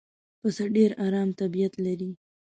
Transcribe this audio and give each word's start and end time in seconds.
پسه 0.39 0.63
ډېر 0.75 0.91
آرام 1.05 1.29
طبیعت 1.39 1.73
لري. 1.85 2.11